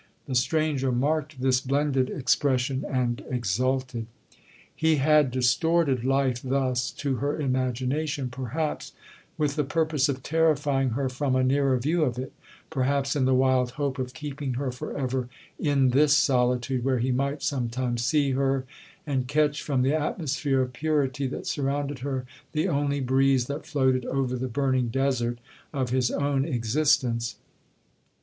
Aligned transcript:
The 0.25 0.33
stranger 0.33 0.91
marked 0.91 1.41
this 1.41 1.61
blended 1.61 2.09
expression, 2.09 2.83
and 2.89 3.23
exulted. 3.29 4.07
'He 4.75 4.95
had 4.95 5.29
distorted 5.29 6.03
life 6.03 6.41
thus 6.43 6.89
to 7.03 7.17
her 7.17 7.39
imagination, 7.39 8.29
perhaps 8.31 8.93
with 9.37 9.55
the 9.55 9.63
purpose 9.63 10.09
of 10.09 10.23
terrifying 10.23 10.89
her 10.97 11.07
from 11.07 11.35
a 11.35 11.43
nearer 11.43 11.77
view 11.77 12.01
of 12.03 12.17
it; 12.17 12.33
perhaps 12.71 13.15
in 13.15 13.25
the 13.25 13.35
wild 13.35 13.73
hope 13.73 13.99
of 13.99 14.15
keeping 14.15 14.55
her 14.55 14.71
for 14.71 14.97
ever 14.97 15.29
in 15.59 15.91
this 15.91 16.17
solitude, 16.17 16.83
where 16.83 16.97
he 16.97 17.11
might 17.11 17.43
sometimes 17.43 18.03
see 18.03 18.31
her, 18.31 18.65
and 19.05 19.27
catch, 19.27 19.61
from 19.61 19.83
the 19.83 19.93
atmosphere 19.93 20.61
of 20.61 20.73
purity 20.73 21.27
that 21.27 21.45
surrounded 21.45 21.99
her, 21.99 22.25
the 22.53 22.67
only 22.67 22.99
breeze 23.01 23.45
that 23.45 23.67
floated 23.67 24.03
over 24.07 24.35
the 24.35 24.47
burning 24.47 24.87
desert 24.87 25.37
of 25.71 25.91
his 25.91 26.09
own 26.09 26.43
existence. 26.43 27.35